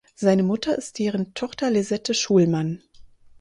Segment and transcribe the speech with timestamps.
[0.15, 2.81] Seine Mutter ist deren Tochter Lisette Schulman.